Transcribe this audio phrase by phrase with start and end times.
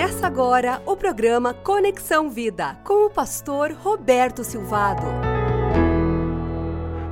[0.00, 5.29] Começa agora o programa Conexão Vida com o pastor Roberto Silvado.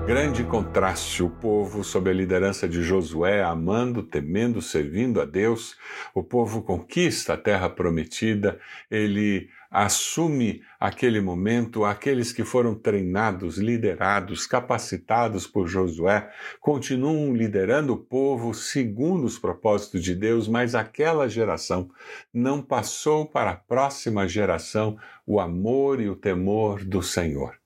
[0.09, 5.77] Grande contraste, o povo, sob a liderança de Josué, amando, temendo, servindo a Deus,
[6.15, 8.59] o povo conquista a terra prometida,
[8.91, 17.99] ele assume aquele momento, aqueles que foram treinados, liderados, capacitados por Josué, continuam liderando o
[17.99, 21.91] povo segundo os propósitos de Deus, mas aquela geração
[22.33, 27.59] não passou para a próxima geração o amor e o temor do Senhor.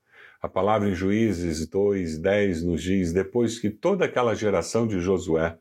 [0.42, 5.56] A palavra em Juízes 2:10 nos diz: depois que toda aquela geração de Josué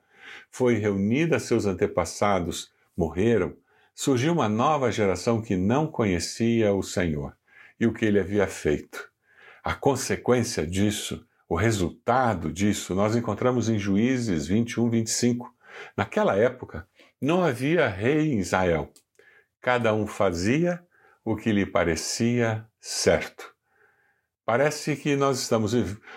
[0.50, 3.56] foi reunida a seus antepassados, morreram,
[3.94, 7.38] surgiu uma nova geração que não conhecia o Senhor
[7.80, 9.08] e o que ele havia feito.
[9.64, 15.54] A consequência disso, o resultado disso, nós encontramos em Juízes 21, 25.
[15.96, 16.88] Naquela época,
[17.22, 18.92] não havia rei em Israel.
[19.62, 20.84] Cada um fazia
[21.24, 23.51] o que lhe parecia certo.
[24.44, 25.72] Parece que nós estamos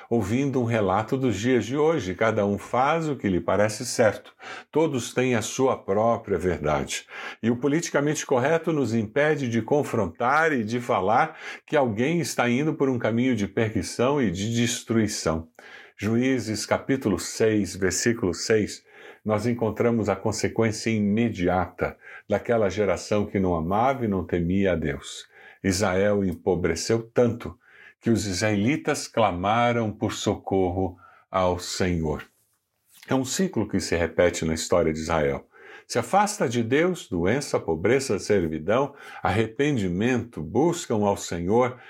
[0.08, 2.14] ouvindo um relato dos dias de hoje.
[2.14, 4.34] Cada um faz o que lhe parece certo.
[4.72, 7.06] Todos têm a sua própria verdade.
[7.42, 12.72] E o politicamente correto nos impede de confrontar e de falar que alguém está indo
[12.72, 15.47] por um caminho de perdição e de destruição.
[15.94, 18.83] Juízes capítulo 6, versículo 6,
[19.22, 21.94] nós encontramos a consequência imediata
[22.27, 25.28] daquela geração que não amava e não temia a Deus.
[25.62, 27.56] Israel empobreceu tanto
[28.05, 30.98] que os israelitas clamaram por socorro
[31.30, 32.22] ao Senhor.
[33.08, 35.48] É um ciclo que se repete na história de Israel.
[35.88, 41.80] Se afasta de Deus, doença, pobreza, servidão, arrependimento, buscam ao Senhor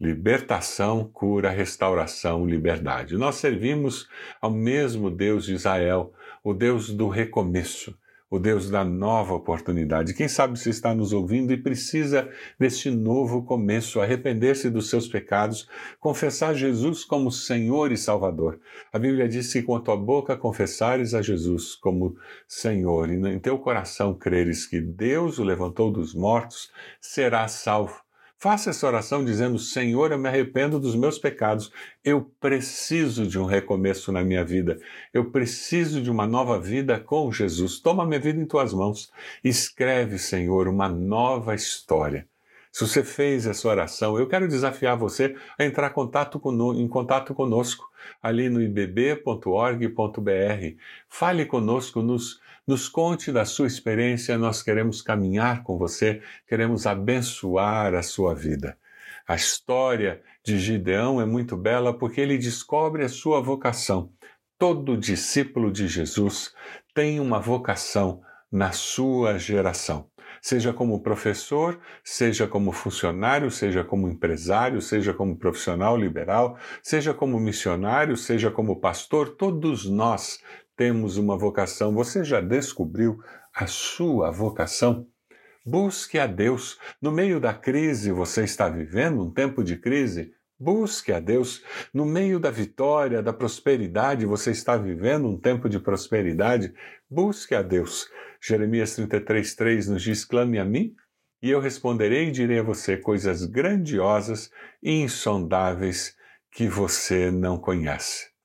[0.00, 3.18] libertação, cura, restauração, liberdade.
[3.18, 4.08] Nós servimos
[4.40, 7.94] ao mesmo Deus de Israel, o Deus do recomeço
[8.30, 10.14] o Deus da nova oportunidade.
[10.14, 15.68] Quem sabe se está nos ouvindo e precisa deste novo começo, arrepender-se dos seus pecados,
[15.98, 18.60] confessar Jesus como Senhor e Salvador.
[18.92, 23.38] A Bíblia diz que com a tua boca confessares a Jesus como Senhor e em
[23.38, 28.07] teu coração creres que Deus o levantou dos mortos, serás salvo.
[28.40, 31.72] Faça essa oração dizendo: Senhor, eu me arrependo dos meus pecados.
[32.04, 34.78] Eu preciso de um recomeço na minha vida.
[35.12, 37.80] Eu preciso de uma nova vida com Jesus.
[37.80, 39.12] Toma minha vida em tuas mãos.
[39.42, 42.28] Escreve, Senhor, uma nova história.
[42.70, 47.90] Se você fez essa oração, eu quero desafiar você a entrar em contato, conosco
[48.22, 49.42] ali no ibb.org.br.
[51.08, 57.94] Fale conosco, nos nos conte da sua experiência, nós queremos caminhar com você, queremos abençoar
[57.94, 58.76] a sua vida.
[59.26, 64.12] A história de Gideão é muito bela porque ele descobre a sua vocação.
[64.58, 66.52] Todo discípulo de Jesus
[66.94, 68.20] tem uma vocação
[68.52, 70.10] na sua geração.
[70.42, 77.40] Seja como professor, seja como funcionário, seja como empresário, seja como profissional liberal, seja como
[77.40, 80.38] missionário, seja como pastor, todos nós
[80.78, 81.92] temos uma vocação.
[81.92, 83.20] Você já descobriu
[83.52, 85.08] a sua vocação?
[85.66, 86.78] Busque a Deus.
[87.02, 90.32] No meio da crise, você está vivendo um tempo de crise?
[90.56, 91.64] Busque a Deus.
[91.92, 96.72] No meio da vitória, da prosperidade, você está vivendo um tempo de prosperidade?
[97.10, 98.08] Busque a Deus.
[98.40, 100.94] Jeremias 33,3 nos diz: clame a mim,
[101.42, 104.48] e eu responderei e direi a você coisas grandiosas
[104.80, 106.16] e insondáveis
[106.52, 108.37] que você não conhece.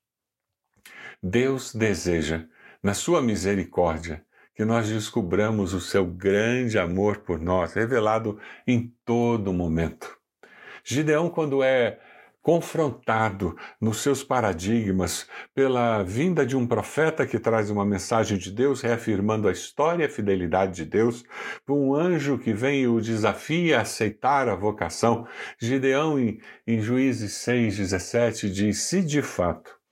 [1.26, 2.44] Deus deseja,
[2.82, 4.22] na sua misericórdia,
[4.54, 10.18] que nós descubramos o seu grande amor por nós, revelado em todo momento.
[10.84, 11.98] Gideão, quando é
[12.42, 18.82] confrontado nos seus paradigmas pela vinda de um profeta que traz uma mensagem de Deus,
[18.82, 21.24] reafirmando a história e a fidelidade de Deus,
[21.64, 25.26] por um anjo que vem e o desafia a aceitar a vocação,
[25.58, 29.82] Gideão, em, em Juízes 6,17, diz: Se de fato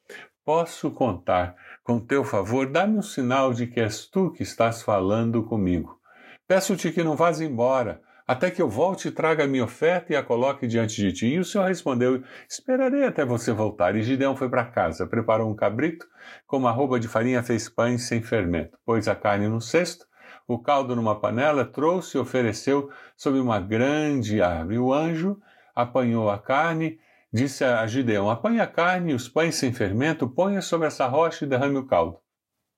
[0.45, 5.43] posso contar com teu favor, dá-me um sinal de que és tu que estás falando
[5.45, 5.99] comigo.
[6.47, 10.17] Peço-te que não vás embora, até que eu volte e traga a minha oferta e
[10.17, 11.27] a coloque diante de ti.
[11.27, 13.97] E o Senhor respondeu: Esperarei até você voltar.
[13.97, 16.07] E Gideão foi para casa, preparou um cabrito,
[16.47, 20.07] com uma roupa de farinha fez pães sem fermento, pôs a carne no cesto,
[20.47, 24.79] o caldo numa panela, trouxe e ofereceu sob uma grande árvore.
[24.79, 25.39] O anjo
[25.75, 26.99] apanhou a carne
[27.33, 31.45] Disse a Gideão: Apanhe a carne e os pães sem fermento, ponha sobre essa rocha
[31.45, 32.19] e derrame o caldo.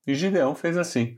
[0.06, 1.16] E Gideão fez assim.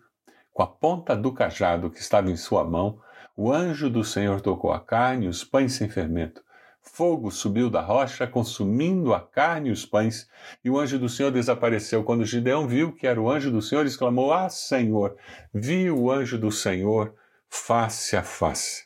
[0.53, 2.99] Com a ponta do cajado que estava em sua mão,
[3.37, 6.43] o anjo do Senhor tocou a carne e os pães sem fermento.
[6.81, 10.27] Fogo subiu da rocha, consumindo a carne e os pães,
[10.65, 12.03] e o anjo do Senhor desapareceu.
[12.05, 15.15] Quando Gideão viu que era o anjo do Senhor, exclamou: Ah, Senhor!
[15.53, 17.15] Vi o anjo do Senhor
[17.51, 18.86] face a face.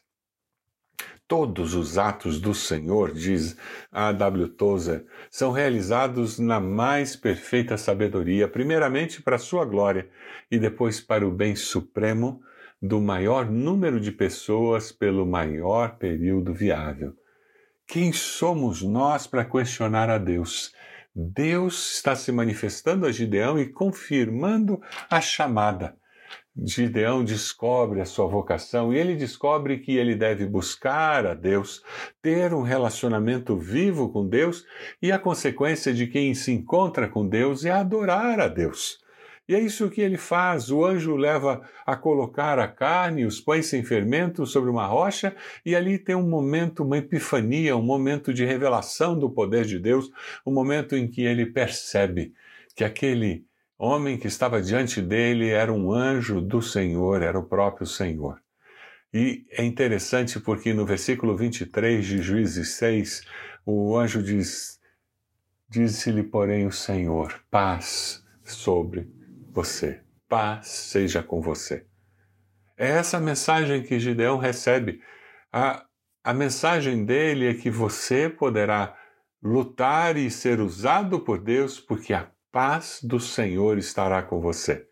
[1.31, 3.57] Todos os atos do Senhor, diz
[3.93, 4.11] A.
[4.11, 4.49] W.
[4.49, 10.09] Tozer, são realizados na mais perfeita sabedoria, primeiramente para sua glória
[10.51, 12.43] e depois para o bem supremo
[12.83, 17.15] do maior número de pessoas pelo maior período viável.
[17.87, 20.75] Quem somos nós para questionar a Deus?
[21.15, 25.97] Deus está se manifestando a Gideão e confirmando a chamada.
[26.57, 31.83] Gideão descobre a sua vocação e ele descobre que ele deve buscar a Deus,
[32.21, 34.65] ter um relacionamento vivo com Deus
[35.01, 38.99] e a consequência de quem se encontra com Deus é adorar a Deus.
[39.49, 40.71] E é isso que ele faz.
[40.71, 45.35] O anjo leva a colocar a carne, os pães sem fermento sobre uma rocha,
[45.67, 50.09] e ali tem um momento, uma epifania, um momento de revelação do poder de Deus,
[50.47, 52.33] um momento em que ele percebe
[52.77, 53.45] que aquele
[53.81, 58.39] homem que estava diante dele era um anjo do Senhor, era o próprio Senhor.
[59.13, 63.23] E é interessante porque no versículo 23 de Juízes 6,
[63.65, 64.79] o anjo diz:
[65.67, 69.11] Disse-lhe, porém, o Senhor, paz sobre
[69.51, 71.87] você, paz seja com você.
[72.77, 75.01] É essa mensagem que Gideão recebe.
[75.51, 75.85] A,
[76.23, 78.97] a mensagem dele é que você poderá
[79.43, 84.87] lutar e ser usado por Deus, porque a paz do Senhor estará com você.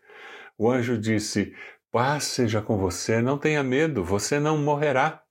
[0.57, 1.53] O anjo disse:
[1.91, 5.23] Paz seja com você, não tenha medo, você não morrerá.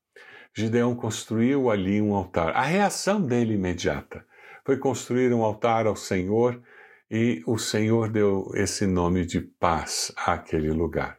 [0.54, 2.56] Gideão construiu ali um altar.
[2.56, 4.26] A reação dele imediata
[4.64, 6.60] foi construir um altar ao Senhor
[7.10, 11.18] e o Senhor deu esse nome de paz àquele lugar.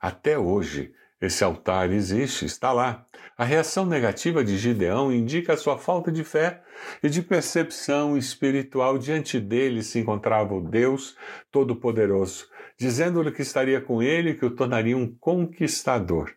[0.00, 3.06] Até hoje, esse altar existe, está lá.
[3.36, 6.62] A reação negativa de Gideão indica a sua falta de fé
[7.02, 8.98] e de percepção espiritual.
[8.98, 11.16] Diante dele se encontrava o Deus
[11.50, 16.32] Todo-Poderoso, dizendo-lhe que estaria com ele e que o tornaria um conquistador,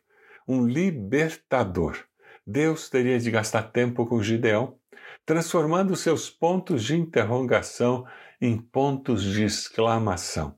[0.47, 1.97] um libertador.
[2.45, 4.77] Deus teria de gastar tempo com Gideão,
[5.25, 8.05] transformando seus pontos de interrogação
[8.39, 10.55] em pontos de exclamação.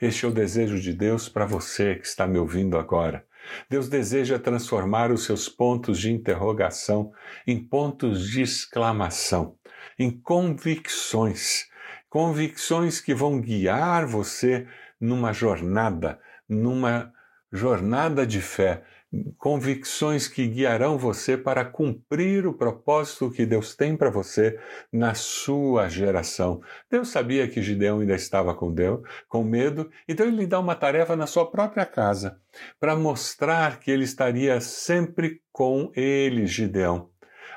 [0.00, 3.27] Este é o desejo de Deus para você que está me ouvindo agora.
[3.68, 7.12] Deus deseja transformar os seus pontos de interrogação
[7.46, 9.56] em pontos de exclamação,
[9.98, 11.66] em convicções,
[12.08, 14.66] convicções que vão guiar você
[15.00, 16.18] numa jornada,
[16.48, 17.12] numa
[17.52, 18.82] jornada de fé,
[19.38, 24.58] convicções que guiarão você para cumprir o propósito que Deus tem para você
[24.92, 26.60] na sua geração.
[26.90, 30.74] Deus sabia que Gideão ainda estava com Deus, com medo, então ele lhe dá uma
[30.74, 32.38] tarefa na sua própria casa,
[32.78, 37.08] para mostrar que ele estaria sempre com ele, Gideão.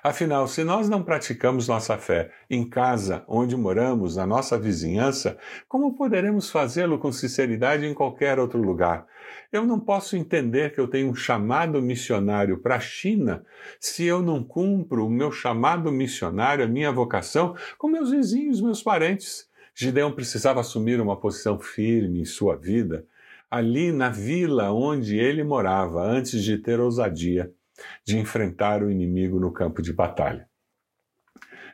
[0.04, 5.38] Afinal, se nós não praticamos nossa fé em casa, onde moramos, na nossa vizinhança,
[5.68, 9.06] como poderemos fazê-lo com sinceridade em qualquer outro lugar?
[9.52, 13.46] Eu não posso entender que eu tenho um chamado missionário para a China
[13.80, 18.82] se eu não cumpro o meu chamado missionário, a minha vocação, com meus vizinhos, meus
[18.82, 19.48] parentes.
[19.76, 23.06] Gideão precisava assumir uma posição firme em sua vida,
[23.52, 27.52] ali na vila onde ele morava, antes de ter ousadia
[28.06, 30.48] de enfrentar o inimigo no campo de batalha.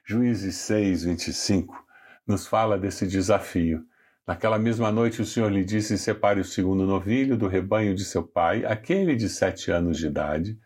[0.06, 1.86] Juízes 6, 25
[2.26, 3.84] nos fala desse desafio.
[4.26, 8.24] Naquela mesma noite o Senhor lhe disse: Separe o segundo novilho do rebanho de seu
[8.24, 10.60] pai, aquele de sete anos de idade,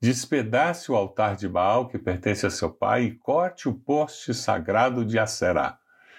[0.00, 5.04] despedace o altar de Baal que pertence a seu pai e corte o poste sagrado
[5.04, 5.78] de Aserá,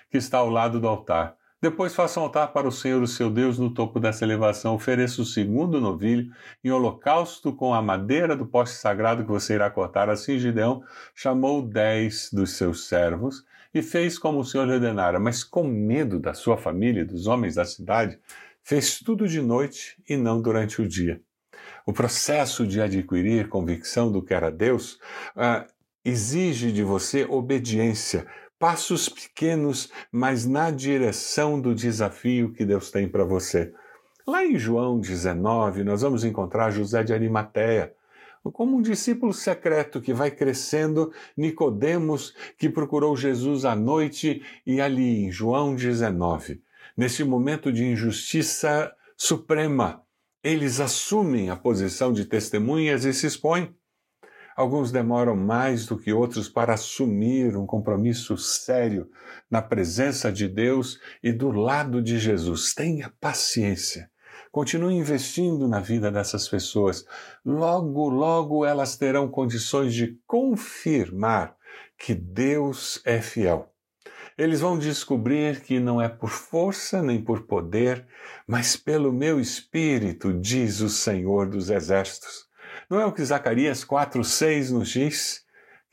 [0.10, 3.28] que está ao lado do altar depois faça um altar para o Senhor, o seu
[3.28, 4.76] Deus, no topo dessa elevação.
[4.76, 6.32] Ofereça o segundo novilho
[6.64, 10.08] em holocausto com a madeira do poste sagrado que você irá cortar.
[10.08, 10.84] Assim Gideão
[11.16, 13.44] chamou dez dos seus servos
[13.74, 17.26] e fez como o Senhor lhe ordenara, mas com medo da sua família e dos
[17.26, 18.20] homens da cidade,
[18.62, 21.20] fez tudo de noite e não durante o dia.
[21.84, 25.00] O processo de adquirir convicção do que era Deus
[25.36, 25.66] uh,
[26.04, 28.28] exige de você obediência
[28.66, 33.72] passos pequenos, mas na direção do desafio que Deus tem para você.
[34.26, 37.94] Lá em João 19, nós vamos encontrar José de Arimateia,
[38.42, 45.26] como um discípulo secreto que vai crescendo, Nicodemos, que procurou Jesus à noite, e ali
[45.26, 46.60] em João 19,
[46.98, 50.02] nesse momento de injustiça suprema,
[50.44, 53.76] eles assumem a posição de testemunhas e se expõem.
[54.56, 59.10] Alguns demoram mais do que outros para assumir um compromisso sério
[59.52, 62.74] na presença de Deus e do lado de Jesus.
[62.74, 64.10] Tenha paciência.
[64.54, 67.06] Continue investindo na vida dessas pessoas.
[67.44, 71.58] Logo, logo elas terão condições de confirmar
[71.98, 73.70] que Deus é fiel.
[74.38, 78.08] Eles vão descobrir que não é por força nem por poder,
[78.48, 82.45] mas pelo meu espírito, diz o Senhor dos Exércitos.
[82.90, 85.46] Não é o que Zacarias 4,6 nos diz?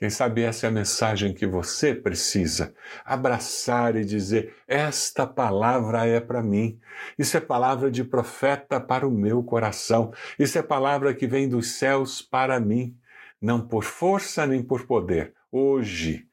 [0.02, 2.74] Quem sabe essa é a mensagem que você precisa.
[3.04, 6.80] Abraçar e dizer: Esta palavra é para mim.
[7.16, 10.12] Isso é palavra de profeta para o meu coração.
[10.38, 12.98] Isso é palavra que vem dos céus para mim.
[13.40, 15.34] Não por força nem por poder.
[15.52, 16.26] Hoje,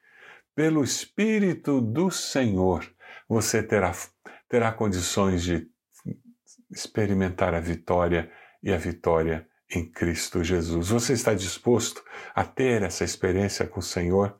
[0.56, 2.92] pelo Espírito do Senhor,
[3.28, 3.94] você terá,
[4.50, 5.68] terá condições de
[6.72, 8.32] experimentar a vitória
[8.63, 10.89] e a vitória em Cristo Jesus.
[10.89, 14.35] Você está disposto a ter essa experiência com o Senhor?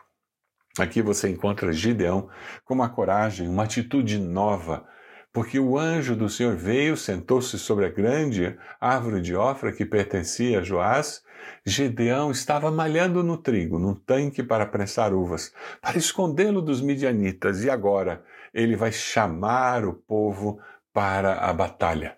[0.78, 2.30] Aqui você encontra Gideão
[2.64, 4.88] com uma coragem, uma atitude nova,
[5.32, 10.60] porque o anjo do Senhor veio, sentou-se sobre a grande árvore de Ofra que pertencia
[10.60, 11.22] a Joás.
[11.66, 17.70] Gideão estava malhando no trigo, num tanque para prensar uvas, para escondê-lo dos midianitas, e
[17.70, 20.60] agora ele vai chamar o povo
[20.94, 22.18] para a batalha.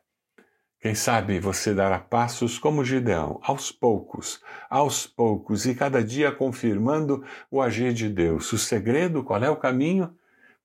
[0.81, 7.23] Quem sabe você dará passos como Gideão, aos poucos, aos poucos, e cada dia confirmando
[7.51, 8.51] o agir de Deus.
[8.51, 10.11] O segredo, qual é o caminho?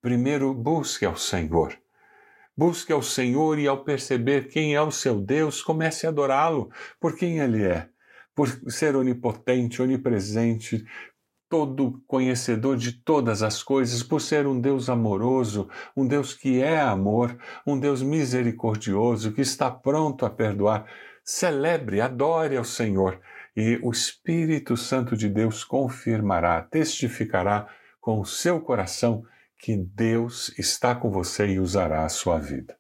[0.01, 1.79] Primeiro, busque ao Senhor.
[2.57, 7.15] Busque ao Senhor e, ao perceber quem é o seu Deus, comece a adorá-lo por
[7.15, 7.87] quem ele é,
[8.35, 10.83] por ser onipotente, onipresente,
[11.49, 16.81] todo conhecedor de todas as coisas, por ser um Deus amoroso, um Deus que é
[16.81, 17.37] amor,
[17.67, 20.87] um Deus misericordioso, que está pronto a perdoar.
[21.25, 23.21] Celebre, adore ao Senhor
[23.57, 27.67] e o Espírito Santo de Deus confirmará, testificará
[28.01, 29.25] com o seu coração
[29.59, 32.77] que Deus está com você e usará a sua vida.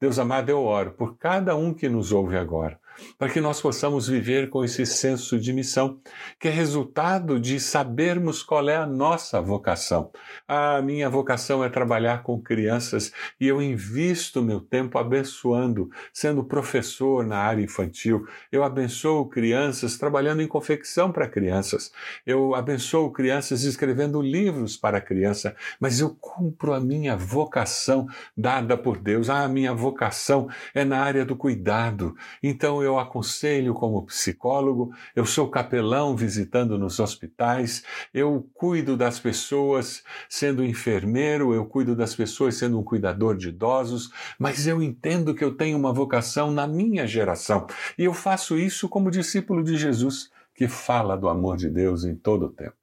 [0.00, 2.79] Deus amado, eu oro por cada um que nos ouve agora
[3.18, 5.98] para que nós possamos viver com esse senso de missão,
[6.38, 10.10] que é resultado de sabermos qual é a nossa vocação.
[10.46, 17.26] A minha vocação é trabalhar com crianças e eu invisto meu tempo abençoando, sendo professor
[17.26, 18.26] na área infantil.
[18.50, 21.92] Eu abençoo crianças trabalhando em confecção para crianças.
[22.26, 28.98] Eu abençoo crianças escrevendo livros para criança, mas eu cumpro a minha vocação dada por
[28.98, 29.30] Deus.
[29.30, 32.14] Ah, a minha vocação é na área do cuidado.
[32.42, 37.82] Então eu eu aconselho como psicólogo, eu sou capelão visitando nos hospitais,
[38.12, 44.10] eu cuido das pessoas sendo enfermeiro, eu cuido das pessoas sendo um cuidador de idosos,
[44.38, 47.66] mas eu entendo que eu tenho uma vocação na minha geração
[47.96, 52.14] e eu faço isso como discípulo de Jesus que fala do amor de Deus em
[52.14, 52.76] todo o tempo.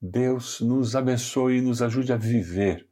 [0.00, 2.86] Deus nos abençoe e nos ajude a viver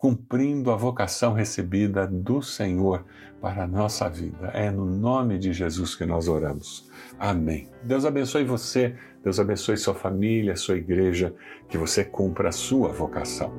[0.00, 3.04] cumprindo a vocação recebida do Senhor
[3.38, 4.50] para a nossa vida.
[4.54, 6.90] É no nome de Jesus que nós oramos.
[7.18, 7.68] Amém.
[7.82, 11.34] Deus abençoe você, Deus abençoe sua família, sua igreja,
[11.68, 13.52] que você cumpra a sua vocação.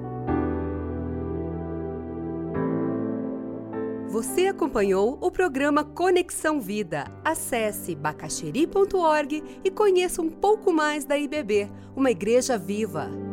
[4.10, 7.06] Você acompanhou o programa Conexão Vida.
[7.24, 13.31] Acesse bacacheri.org e conheça um pouco mais da IBB, uma igreja viva.